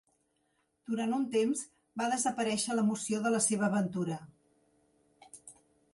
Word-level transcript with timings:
Durant 0.91 1.13
un 1.17 1.27
temps, 1.35 1.61
va 2.03 2.09
desaparèixer 2.15 2.79
l'emoció 2.79 3.21
de 3.27 3.35
la 3.37 3.45
seva 3.49 3.69
aventura. 3.69 4.19